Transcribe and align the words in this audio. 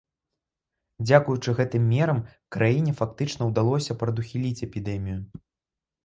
Дзякуючы 1.07 1.49
гэтым 1.59 1.83
мерам 1.93 2.21
краіне 2.55 2.93
фактычна 3.01 3.41
ўдалося 3.51 3.97
прадухіліць 3.99 4.65
эпідэмію. 4.69 5.19